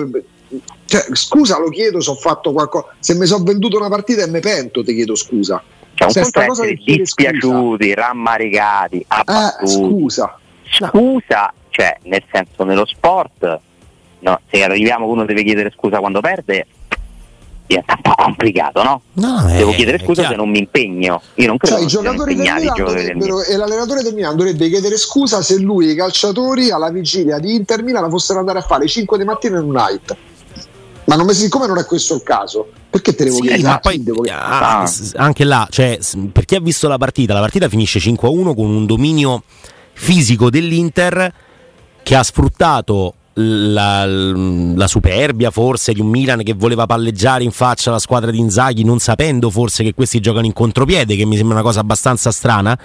[0.87, 4.29] cioè, scusa lo chiedo se ho fatto qualcosa se mi sono venduto una partita e
[4.29, 5.63] mi pento ti chiedo scusa
[5.95, 7.31] Cioè, un Se conto cosa essere di chiedere scusa.
[7.31, 9.73] dispiaciuti, rammaricati, eh, abbattuti.
[9.73, 10.39] scusa
[10.89, 13.59] scusa, cioè nel senso nello sport,
[14.21, 16.67] no, se arriviamo che uno deve chiedere scusa quando perde,
[17.67, 19.01] diventa un po' complicato, no?
[19.13, 21.23] No, Devo è- chiedere scusa se non mi impegno.
[21.35, 24.97] Io non credo cioè, i giocatori del Milan dovrebbero, e l'allenatore del Milan dovrebbe chiedere
[24.97, 28.83] scusa se lui e i calciatori alla vigilia di Inter Milan fossero andare a fare
[28.83, 30.17] le 5 di mattina in un night
[31.07, 34.05] ma non, siccome non è questo il caso perché te devo Sì, chiedere ma poi
[34.31, 34.91] ah, Ah.
[35.17, 35.99] anche là, cioè,
[36.33, 39.43] per chi ha visto la partita, la partita finisce 5-1 con un dominio
[39.93, 41.33] fisico dell'Inter
[42.03, 47.91] che ha sfruttato la, la, superbia forse di un Milan che voleva palleggiare in faccia
[47.91, 51.57] alla squadra di Inzaghi non sapendo forse che questi giocano in contropiede che mi sembra
[51.57, 52.79] una cosa abbastanza strana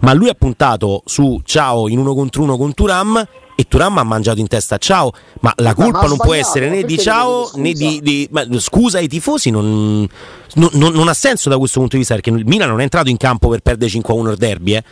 [0.00, 4.02] ma lui ha puntato su Ciao in uno contro uno con Turam e Turam ha
[4.02, 7.72] mangiato in testa Ciao ma la colpa ma non può essere né di Ciao né
[7.72, 10.06] di, di scusa ai tifosi non,
[10.54, 13.10] non, non, ha senso da questo punto di vista perché il Milan non è entrato
[13.10, 14.84] in campo per perdere 5-1 il derby eh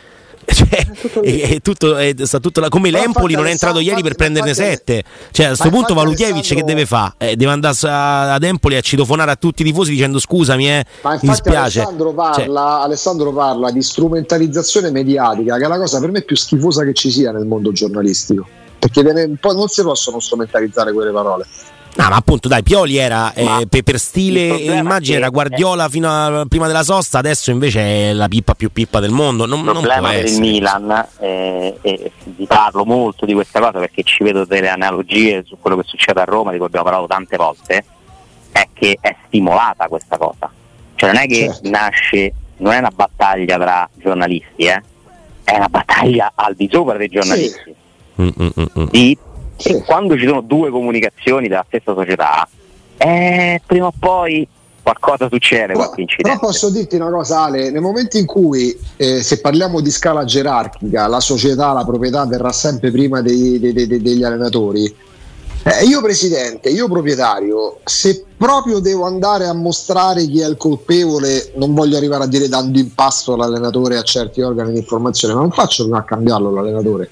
[0.53, 4.53] cioè, è, tutto, è, sta tutto la, come l'Empoli non è entrato ieri per prenderne
[4.53, 5.03] sette.
[5.31, 6.55] Cioè, a questo punto Alessandro...
[6.55, 7.13] che deve fare?
[7.17, 11.13] Eh, deve andare ad Empoli a citofonare a tutti i tifosi dicendo scusami, eh, Ma
[11.21, 11.79] mi dispiace.
[11.79, 12.83] Alessandro parla, cioè...
[12.83, 17.11] Alessandro parla di strumentalizzazione mediatica, che è la cosa per me più schifosa che ci
[17.11, 18.45] sia nel mondo giornalistico.
[18.79, 21.45] Perché non si possono strumentalizzare quelle parole.
[21.95, 26.45] No, ma appunto, dai, Pioli era eh, per, stile e immagine era Guardiola fino a
[26.47, 29.45] prima della sosta, adesso invece è la pippa più pippa del mondo.
[29.45, 30.41] Non, il problema del essere.
[30.41, 35.57] Milan, eh, e vi parlo molto di questa cosa perché ci vedo delle analogie su
[35.59, 37.85] quello che succede a Roma, di cui abbiamo parlato tante volte,
[38.51, 40.51] è che è stimolata questa cosa.
[40.95, 41.69] Cioè non è che certo.
[41.69, 44.81] nasce, non è una battaglia tra giornalisti, eh?
[45.43, 47.61] è una battaglia al di sopra dei giornalisti.
[47.63, 48.21] Sì.
[48.21, 48.87] Mm, mm, mm, mm.
[48.89, 49.17] di
[49.55, 49.81] sì.
[49.85, 52.47] quando ci sono due comunicazioni della stessa società,
[52.97, 54.47] eh, prima o poi
[54.83, 56.37] qualcosa succede, qualche incidente.
[56.37, 60.25] Però posso dirti una cosa Ale, nel momento in cui eh, se parliamo di scala
[60.25, 64.93] gerarchica, la società, la proprietà verrà sempre prima dei, dei, dei, degli allenatori,
[65.65, 71.53] eh, io presidente, io proprietario, se proprio devo andare a mostrare chi è il colpevole,
[71.55, 75.39] non voglio arrivare a dire dando in pasto l'allenatore a certi organi di informazione, ma
[75.39, 77.09] non faccio prima a cambiarlo l'allenatore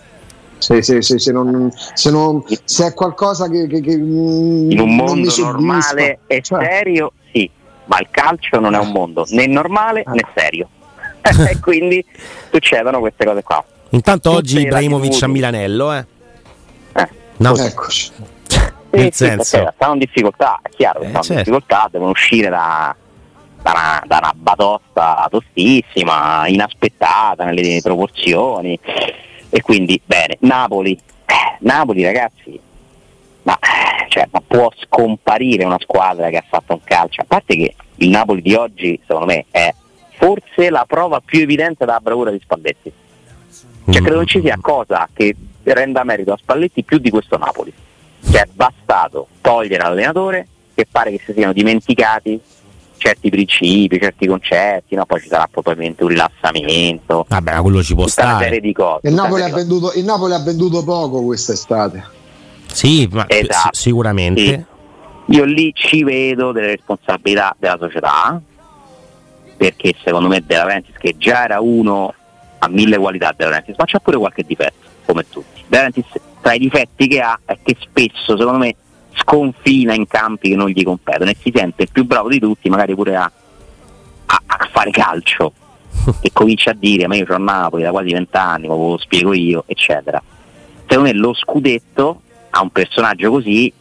[0.61, 4.95] se, se, se, se, non, se, non, se è qualcosa che, che, che in un
[4.95, 6.63] mondo normale e cioè.
[6.63, 7.49] serio sì
[7.85, 10.69] ma il calcio non è un mondo né normale né serio.
[11.23, 12.03] E quindi
[12.51, 13.63] succedono queste cose qua.
[13.89, 16.05] Intanto Tutte oggi Ibrahimovic a Milanello eh,
[16.93, 17.09] eh.
[17.37, 17.55] No.
[17.55, 18.11] eccoci
[18.91, 19.57] nel sì, senso.
[19.57, 21.33] sì, stanno in difficoltà è chiaro che eh, stanno certo.
[21.33, 22.95] in difficoltà devono uscire da,
[23.61, 28.79] da, una, da una batosta tostissima inaspettata nelle proporzioni
[29.51, 32.59] e quindi bene, Napoli, eh, Napoli ragazzi,
[33.43, 33.59] ma,
[34.07, 38.09] cioè, ma, può scomparire una squadra che ha fatto un calcio, a parte che il
[38.09, 39.73] Napoli di oggi secondo me è
[40.17, 42.91] forse la prova più evidente della bravura di Spalletti.
[43.89, 47.73] Cioè credo non ci sia cosa che renda merito a Spalletti più di questo Napoli.
[48.23, 52.39] Cioè è bastato togliere l'allenatore che pare che si siano dimenticati
[53.01, 55.05] certi principi, certi concetti, no?
[55.05, 57.25] poi ci sarà probabilmente un rilassamento.
[57.27, 58.45] Vabbè, ma quello ci può stare.
[58.45, 62.03] Serie di cose, il, Napoli venduto, il, Napoli ha venduto, poco quest'estate.
[62.71, 63.69] Sì, ma esatto.
[63.71, 64.41] sicuramente.
[64.41, 65.35] Sì.
[65.35, 68.39] Io lì ci vedo delle responsabilità della società,
[69.57, 72.13] perché secondo me De Laurentiis, che già era uno
[72.59, 75.63] a mille qualità De Laurentiis, ma c'ha pure qualche difetto, come tutti.
[75.67, 76.05] De Laurentiis
[76.39, 78.75] tra i difetti che ha è che spesso, secondo me,
[79.13, 82.95] sconfina in campi che non gli competono e si sente più bravo di tutti magari
[82.95, 83.31] pure a,
[84.25, 85.53] a, a fare calcio
[86.21, 89.63] e comincia a dire ma io ho Napoli da quasi vent'anni, ma lo spiego io,
[89.67, 90.21] eccetera.
[90.87, 93.71] Secondo me lo scudetto a un personaggio così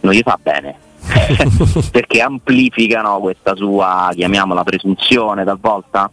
[0.00, 0.88] non gli fa bene.
[1.90, 6.10] perché amplificano questa sua, chiamiamola presunzione talvolta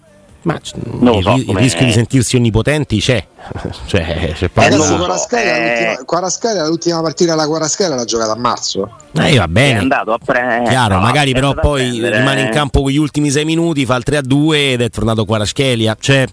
[0.48, 3.22] ma il, so, il rischio di sentirsi onnipotenti c'è.
[3.86, 8.90] cioè, c'è eh, adesso Quarascalia, Quarascalia, l'ultima partita della Quarascalia l'ha giocata a marzo.
[9.12, 9.80] Eh, va bene.
[9.80, 10.70] È andato a prendere.
[10.70, 14.18] Chiaro, no, magari però poi rimane in campo quegli ultimi sei minuti, fa il 3
[14.18, 15.98] a 2 ed è tornato Quarascalia.
[16.00, 16.26] Cioè,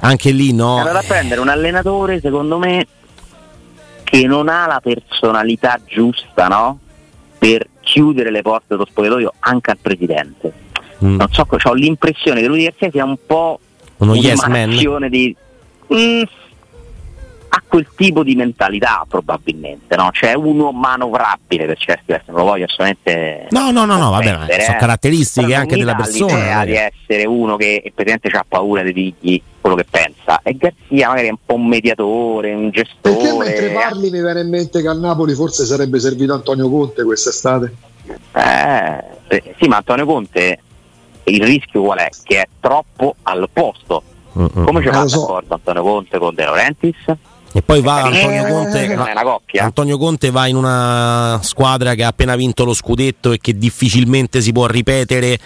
[0.00, 0.76] anche lì no.
[0.76, 2.86] È andato a prendere un allenatore, secondo me,
[4.04, 6.78] che non ha la personalità giusta, no?
[7.38, 10.66] Per chiudere le porte dello spogliatoio anche al presidente
[11.04, 11.16] Mm.
[11.16, 13.60] Non so, ho l'impressione che lui Garcia sia un po'
[13.98, 14.70] uno yes man
[15.08, 15.36] di
[15.92, 16.22] mm,
[17.50, 20.10] ha quel tipo di mentalità probabilmente, no?
[20.12, 24.26] Cioè uno manovrabile per certi versi, non lo voglio assolutamente No, no, no, no, vabbè,
[24.26, 24.76] sono eh.
[24.78, 26.64] caratteristiche anche della persona.
[26.64, 30.40] di essere uno che presidente ha paura di dirgli quello che pensa.
[30.42, 33.16] E Garzia magari è un po' un mediatore, un gestore.
[33.16, 37.02] Perché mentre parli mi viene in mente che a Napoli forse sarebbe servito Antonio Conte
[37.02, 37.74] quest'estate?
[38.32, 40.60] Eh, sì, ma Antonio Conte
[41.28, 42.08] il rischio qual è?
[42.22, 44.02] Che è troppo al posto.
[44.38, 44.64] Mm-hmm.
[44.64, 45.20] Come ci fa eh, so.
[45.20, 47.16] d'accordo Antonio Conte con De Laurentiis?
[47.52, 52.36] E poi va Antonio Conte, va, Antonio Conte va in una squadra che ha appena
[52.36, 55.38] vinto lo scudetto e che difficilmente si può ripetere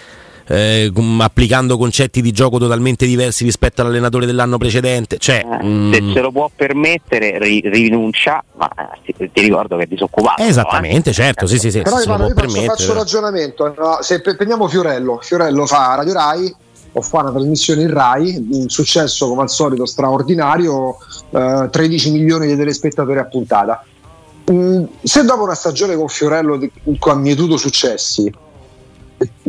[0.53, 5.17] eh, applicando concetti di gioco totalmente diversi rispetto all'allenatore dell'anno precedente.
[5.17, 8.69] Cioè, eh, mm, se se lo può permettere, ri- rinuncia, ma
[9.03, 10.43] ti, ti, ricordo che è disoccupato.
[10.43, 11.81] Esattamente, no, certo, sì, sì, sì.
[11.81, 13.73] Però Ivano, io faccio, faccio un ragionamento.
[13.75, 13.97] No?
[14.01, 16.55] Se prendiamo Fiorello, Fiorello fa Radio Rai
[16.95, 20.97] o fa una trasmissione in Rai, un successo come al solito straordinario,
[21.31, 23.83] eh, 13 milioni di telespettatori a puntata.
[24.45, 26.59] mh, se dopo una stagione con Fiorello
[26.99, 28.31] con mietuto successi,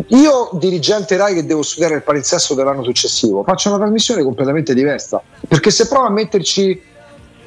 [0.09, 5.23] io dirigente Rai che devo studiare il palinsesto dell'anno successivo, faccio una trasmissione completamente diversa,
[5.47, 6.83] perché se provo a metterci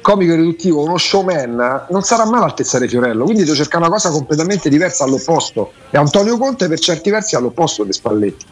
[0.00, 4.10] comico riduttivo, uno showman, non sarà mai all'altezza di Fiorello, quindi devo cercare una cosa
[4.10, 5.72] completamente diversa all'opposto.
[5.90, 8.46] E Antonio Conte per certi versi è all'opposto dei Spalletti.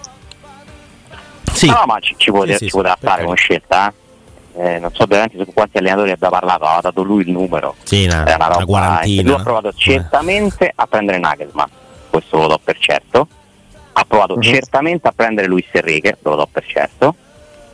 [1.52, 1.66] Sì.
[1.66, 4.04] No, ma ci, ci può, sì, ci sì, fare come scelta, eh?
[4.58, 7.74] Eh, non so veramente su quanti allenatori abbia parlato, ha dato lui il numero.
[7.82, 9.22] Sì, una, è una, una quarantina.
[9.22, 11.68] Lui ha provato certamente a prendere Nagelsmann,
[12.08, 13.28] questo lo do per certo.
[13.98, 14.42] Ha provato uh-huh.
[14.42, 17.14] certamente a prendere Luis Enrique, lo do per certo.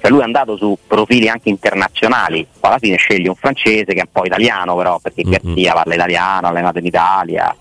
[0.01, 4.05] Cioè lui è andato su profili anche internazionali, alla fine sceglie un francese che è
[4.05, 5.31] un po' italiano però, perché uh-huh.
[5.31, 7.57] Garzia parla italiano, allenato in Italia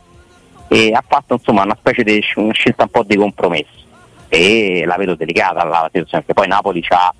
[0.67, 3.79] e ha fatto insomma una specie di una scelta un po' di compromesso
[4.29, 7.13] e la vedo delicata la situazione, perché poi Napoli ha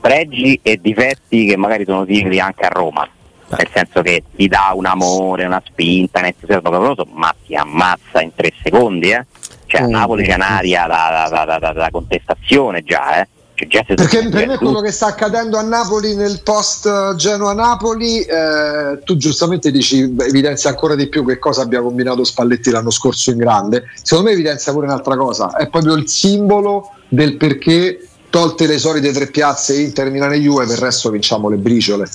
[0.00, 3.06] pregi e difetti che magari sono simili anche a Roma,
[3.48, 8.22] nel senso che ti dà un amore, una spinta, nel senso clamoroso, ma ti ammazza
[8.22, 9.26] in tre secondi, eh?
[9.66, 9.90] Cioè a mm.
[9.90, 13.28] Napoli c'è un'aria da, da, da, contestazione già, eh?
[13.68, 19.16] Cioè, Perché per me quello che sta accadendo a Napoli nel post Genoa-Napoli, eh, tu
[19.16, 23.84] giustamente dici, evidenzia ancora di più che cosa abbia combinato Spalletti l'anno scorso in grande.
[24.02, 29.10] Secondo me evidenzia pure un'altra cosa, è proprio il simbolo del perché tolte le solite
[29.12, 32.06] tre piazze Inter, Milano e Juve, per il resto vinciamo le briciole.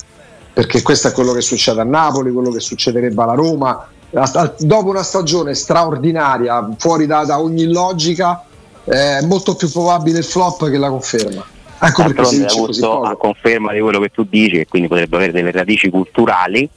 [0.52, 3.88] Perché questo è quello che succede a Napoli, quello che succederebbe alla Roma.
[4.12, 8.44] Dopo una stagione straordinaria, fuori da, da ogni logica,
[8.84, 11.44] è molto più probabile il flop che la conferma.
[11.80, 15.16] Ecco perché si dice così a conferma di quello che tu dici, e quindi potrebbe
[15.16, 16.68] avere delle radici culturali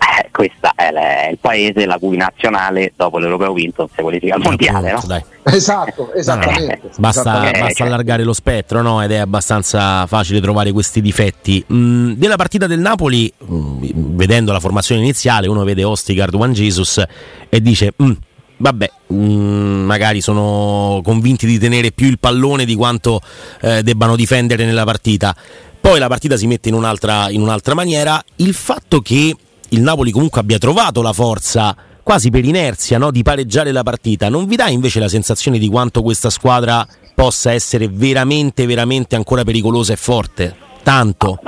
[0.00, 4.92] eh, questo è il paese la cui nazionale dopo l'Europeo vinto si qualifica al mondiale.
[4.92, 5.02] No?
[5.04, 5.22] Dai.
[5.42, 6.80] Esatto, esattamente.
[6.82, 7.60] No, basta, esattamente.
[7.60, 9.02] basta, allargare lo spettro no?
[9.02, 11.62] ed è abbastanza facile trovare questi difetti.
[11.70, 13.82] Mm, della partita del Napoli, mm,
[14.16, 17.02] vedendo la formazione iniziale, uno vede Ostigard, Juan Jesus
[17.48, 17.92] e dice...
[18.02, 18.12] Mm,
[18.56, 23.20] vabbè, mm, magari sono convinti di tenere più il pallone di quanto
[23.60, 25.34] eh, debbano difendere nella partita.
[25.80, 28.22] Poi la partita si mette in un'altra, in un'altra maniera.
[28.36, 29.34] Il fatto che
[29.70, 34.28] il Napoli comunque abbia trovato la forza quasi per inerzia no, di pareggiare la partita,
[34.28, 39.44] non vi dà invece la sensazione di quanto questa squadra possa essere veramente, veramente ancora
[39.44, 40.56] pericolosa e forte?
[40.82, 41.38] Tanto.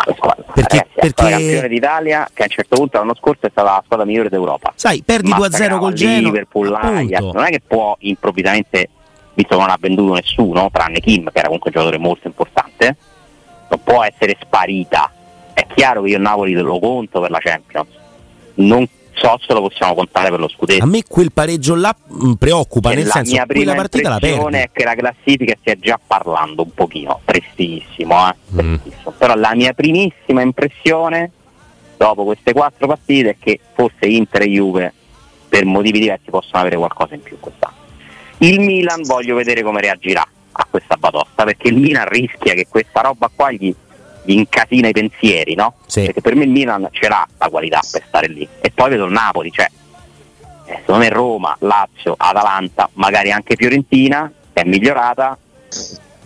[0.55, 1.23] perché, ragazzi, perché...
[1.25, 4.29] la campione d'Italia che a un certo punto l'anno scorso è stata la squadra migliore
[4.29, 4.73] d'Europa.
[4.77, 6.21] Sai, perdi 2-0 col Genoa.
[6.21, 8.89] Liverpool, Ajax, non è che può improvvisamente,
[9.35, 12.97] visto che non ha venduto nessuno, tranne Kim, che era comunque un giocatore molto importante,
[13.69, 15.11] non può essere sparita.
[15.55, 18.01] È chiaro che io Napoli lo conto per la Champions
[18.55, 20.83] non so se lo possiamo contare per lo scudetto.
[20.83, 24.09] A me quel pareggio là mh, mm, preoccupa, e nel la senso mia quella partita
[24.09, 24.63] la perde.
[24.63, 28.35] è che la classifica stia già parlando un pochino, tristissimo, eh?
[28.55, 28.75] mm.
[28.75, 29.15] tristissimo.
[29.17, 31.31] però la mia primissima impressione
[31.97, 34.93] dopo queste quattro partite è che forse Inter e Juve
[35.49, 37.81] per motivi diversi possono avere qualcosa in più quest'anno.
[38.39, 43.03] Il Milan voglio vedere come reagirà a questa batosta perché il Milan rischia che questa
[43.03, 43.73] roba qua gli
[44.25, 45.75] incasina i pensieri, no?
[45.87, 46.05] Sì.
[46.05, 48.47] Perché per me il Milan ce l'ha la qualità per stare lì.
[48.61, 49.69] E poi vedo il Napoli, cioè
[50.67, 55.37] eh, secondo me Roma, Lazio, Atalanta, magari anche Fiorentina è migliorata,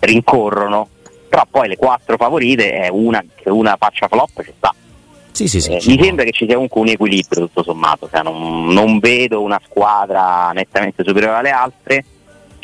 [0.01, 0.89] rincorrono,
[1.29, 4.75] però poi le quattro favorite è una che una faccia flop ci sta.
[5.33, 8.23] Sì, sì, sì, eh, mi sembra che ci sia comunque un equilibrio tutto sommato, cioè
[8.23, 12.05] non, non vedo una squadra nettamente superiore alle altre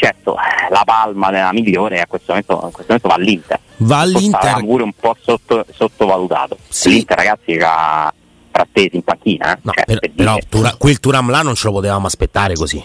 [0.02, 0.36] certo
[0.70, 4.82] la palma della migliore a questo momento, a questo momento va all'Inter va all'Inter pure
[4.82, 6.90] un po' sotto, sottovalutato sì.
[6.90, 8.12] l'Inter ragazzi ha
[8.50, 9.58] frattesi in panchina eh?
[9.62, 12.84] no, cioè, per, per però tura, quel Turam là non ce lo potevamo aspettare così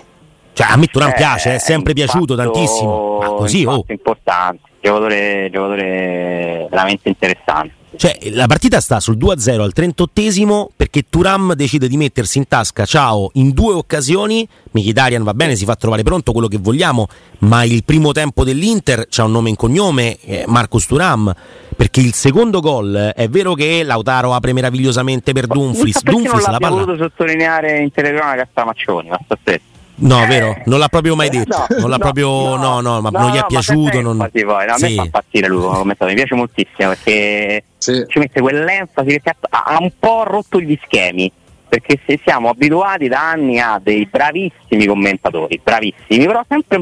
[0.58, 3.20] cioè, a me Turam eh, piace, è sempre piaciuto tantissimo.
[3.20, 3.86] Ma così, oh.
[3.90, 7.74] importante, giocatore, giocatore veramente interessante.
[7.98, 12.86] Cioè, la partita sta sul 2-0 al 38 perché Turam decide di mettersi in tasca
[12.86, 14.48] Ciao in due occasioni.
[14.70, 17.08] Mkhitaryan va bene, si fa trovare pronto quello che vogliamo,
[17.40, 21.34] ma il primo tempo dell'Inter c'ha un nome un cognome, eh, Marcus Turam.
[21.76, 26.04] Perché il secondo gol è vero che Lautaro apre meravigliosamente per Dumfries.
[26.04, 26.76] Dumfries non la palla.
[26.76, 29.77] Voluto sottolineare in telecronaca a Maccioni, ma sta stesso.
[30.00, 30.62] No, vero?
[30.66, 31.66] Non l'ha proprio mai detto.
[31.70, 32.56] No, non l'ha no, proprio.
[32.56, 34.02] No, no, ma non gli è piaciuto.
[34.02, 34.18] Non...
[34.32, 38.06] Poi, no, a me fa impazzire lui mi piace moltissimo perché sì.
[38.08, 41.32] ci mette quell'enfasi che ha un po' rotto gli schemi.
[41.70, 46.82] Perché se siamo abituati da anni a dei bravissimi commentatori, bravissimi, però sempre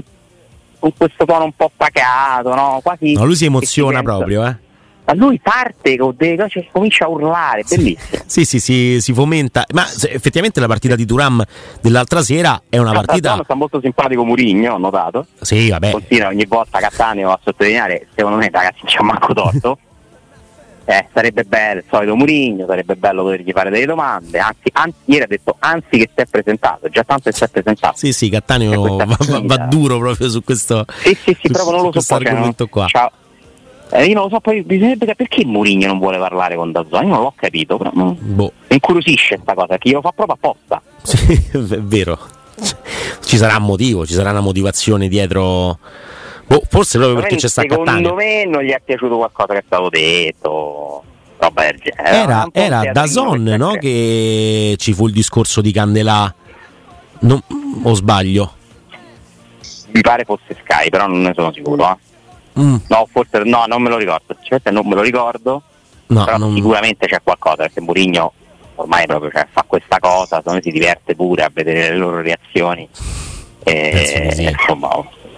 [0.78, 2.82] con questo tono un po' pacato, no?
[2.84, 3.14] Quasi.
[3.14, 4.65] No, lui si emoziona si proprio, eh
[5.06, 8.24] ma lui parte con delle cose, comincia a urlare, bellissimo.
[8.26, 9.66] Sì, sì, sì, si fomenta.
[9.74, 11.44] Ma effettivamente la partita di Turam
[11.82, 13.40] dell'altra sera è una partita.
[13.44, 15.28] sta molto simpatico Murigno, ho notato.
[15.42, 15.92] Sì, vabbè.
[15.92, 19.78] Continua ogni volta Cattaneo a sottolineare, secondo me, ragazzi, c'è manco torto.
[20.86, 25.24] eh, sarebbe bello il solito Murigno, sarebbe bello potergli fare delle domande, anzi, anzi ieri
[25.24, 27.98] ha detto anzi che si è presentato, già tanto che si è presentato.
[27.98, 30.86] Sì, sì, Cattaneo va, va, va, duro proprio su questo.
[30.98, 32.18] Sì, sì, sì, proprio non lo so.
[32.18, 32.88] Cioè, argomento qua.
[32.88, 33.12] Ciao.
[33.92, 37.06] Eh, io non lo so, poi bisognerebbe capire perché Murigno non vuole parlare con Dazzone,
[37.06, 38.18] io non l'ho capito, però no.
[38.20, 38.52] boh.
[38.68, 40.82] mi incuriosisce questa cosa, che io lo fa proprio apposta.
[41.04, 42.18] Sì, è vero.
[43.24, 45.78] Ci sarà un motivo, ci sarà una motivazione dietro
[46.48, 49.64] Boh, forse proprio perché c'è stato Secondo me non gli è piaciuto qualcosa che è
[49.66, 51.04] stato detto.
[51.38, 52.18] Roba del genere.
[52.18, 56.34] Era, era da Zon no, che ci fu il discorso di Candelà.
[57.20, 57.42] Non,
[57.84, 58.54] o sbaglio?
[59.92, 61.90] Mi pare fosse Sky, però non ne sono sicuro.
[61.90, 61.98] Eh.
[62.60, 62.76] Mm.
[62.88, 64.36] No, forse no, non me lo ricordo.
[64.42, 65.62] Cioè, non me lo ricordo.
[66.08, 66.54] No, però non...
[66.54, 68.34] sicuramente c'è qualcosa perché Murigno
[68.76, 72.22] ormai proprio cioè, fa questa cosa, secondo me si diverte pure a vedere le loro
[72.22, 72.88] reazioni.
[73.64, 74.44] E, sì.
[74.44, 74.90] insomma,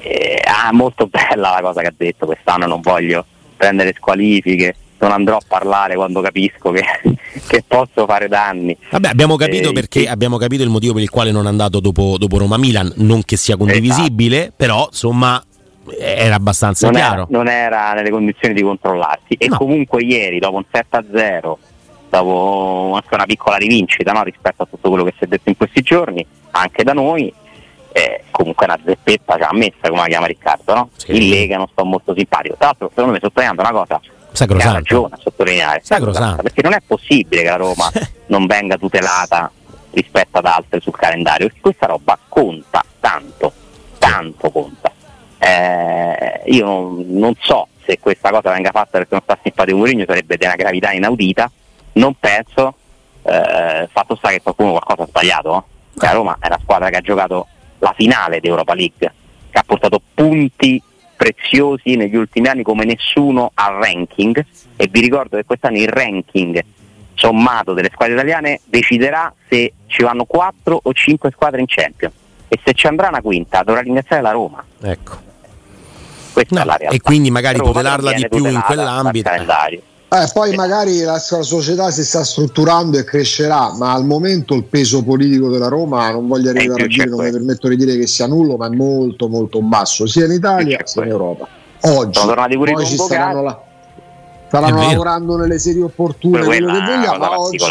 [0.02, 5.12] eh, ah, molto bella la cosa che ha detto, quest'anno non voglio prendere squalifiche, non
[5.12, 6.84] andrò a parlare quando capisco che,
[7.48, 8.76] che posso fare danni.
[8.90, 10.08] Vabbè, abbiamo capito eh, perché sì.
[10.08, 13.24] abbiamo capito il motivo per il quale non è andato dopo, dopo Roma Milan, non
[13.24, 14.54] che sia condivisibile, esatto.
[14.58, 15.42] però insomma
[15.98, 17.22] era abbastanza non chiaro.
[17.22, 19.36] Era, non era nelle condizioni di controllarsi.
[19.38, 19.58] E no.
[19.58, 21.54] comunque ieri, dopo un 7-0,
[22.10, 25.58] dopo anche una piccola rivincita no, rispetto a tutto quello che si è detto in
[25.58, 27.34] questi giorni, anche da noi,
[27.98, 30.90] eh, comunque una zeppetta ci ha messa come la chiama Riccardo no?
[30.96, 31.16] Sì.
[31.16, 34.00] in Lega non sto molto simpatico tra l'altro secondo me sottolineando una cosa
[34.32, 34.70] Sacrosanto.
[34.70, 36.44] ha ragione a sottolineare Sacrosanto.
[36.44, 37.90] perché non è possibile che la Roma
[38.28, 39.52] non venga tutelata
[39.92, 43.52] rispetto ad altre sul calendario perché questa roba conta tanto
[43.98, 44.92] tanto conta
[45.40, 50.38] eh, io non, so se questa cosa venga fatta perché non sta simpatico Mourinho sarebbe
[50.42, 51.50] una gravità inaudita
[51.94, 52.76] non penso
[53.24, 55.76] eh, fatto sta che qualcuno qualcosa ha sbagliato eh?
[56.00, 57.48] la Roma è la squadra che ha giocato
[57.80, 59.14] la finale di Europa League,
[59.50, 60.82] che ha portato punti
[61.16, 66.64] preziosi negli ultimi anni come nessuno al ranking e vi ricordo che quest'anno il ranking
[67.16, 72.14] sommato delle squadre italiane deciderà se ci vanno 4 o 5 squadre in Champions
[72.48, 74.64] e se ci andrà una quinta dovrà ringraziare la Roma.
[74.84, 75.26] Ecco.
[76.38, 76.96] Questa no, è la realtà.
[76.96, 79.30] E quindi magari Roma tutelarla di più in quell'ambito.
[80.10, 84.64] Eh, poi magari la, la, società si sta strutturando e crescerà, ma al momento il
[84.64, 88.08] peso politico della Roma non voglio arrivare a dire, non mi permetto di dire che
[88.08, 91.48] sia nullo, ma è molto molto basso, sia in Italia sia in Europa.
[91.82, 92.20] Oggi,
[92.56, 93.62] poi ci staranno, la,
[94.48, 97.66] staranno lavorando nelle serie opportune, quello che vogliamo, ma oggi,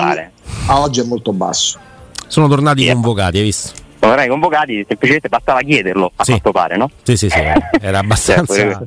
[0.66, 1.78] a oggi è molto basso.
[2.26, 3.84] Sono tornati sì, convocati, hai visto?
[4.06, 6.30] Sono tornati convocati, semplicemente bastava chiederlo, a sì.
[6.30, 6.88] quanto pare, no?
[7.02, 7.40] Sì, sì, sì,
[7.80, 8.86] era abbastanza,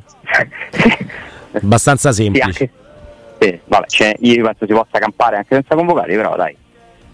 [1.52, 2.70] abbastanza semplice.
[3.38, 6.56] Sì, sì, vabbè, io penso si possa campare anche senza convocati, però dai,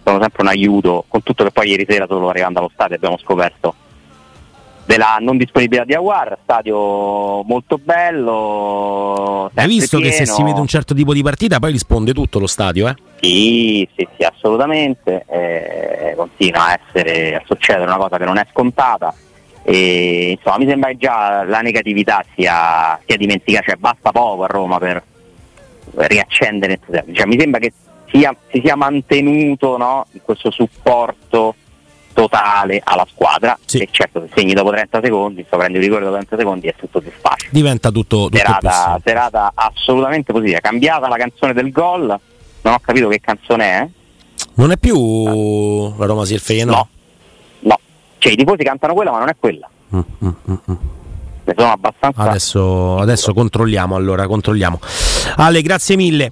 [0.04, 3.18] sono sempre un aiuto, con tutto che poi ieri sera solo arrivando allo stadio abbiamo
[3.18, 3.74] scoperto
[4.86, 9.50] della non disponibilità di Aguar, stadio molto bello.
[9.52, 10.12] Hai visto pieno.
[10.12, 12.94] che se si vede un certo tipo di partita poi risponde tutto lo stadio, eh?
[13.20, 15.24] Sì, sì, sì, assolutamente.
[15.28, 19.12] Eh, continua a essere a succedere una cosa che non è scontata.
[19.62, 24.46] E, insomma, mi sembra che già la negatività sia, sia dimenticata, cioè basta poco a
[24.46, 25.02] Roma per,
[25.94, 26.78] riaccendere
[27.12, 27.72] cioè, mi sembra che
[28.06, 31.54] sia, si sia mantenuto no, questo supporto
[32.16, 33.76] totale alla squadra sì.
[33.76, 36.74] e certo se segni dopo 30 secondi sto prendendo il rigore dopo 30 secondi è
[36.74, 42.18] tutto più facile diventa tutto, tutto serata, serata assolutamente positiva cambiata la canzone del gol
[42.62, 43.88] non ho capito che canzone è
[44.54, 46.88] non è più la Roma si è feie no
[47.58, 47.80] no
[48.16, 50.76] cioè i tifosi cantano quella ma non è quella mm, mm, mm, mm
[51.46, 52.22] ne sono abbastanza.
[52.22, 54.80] Adesso, adesso controlliamo allora, controlliamo.
[55.36, 56.24] Ale, grazie mille.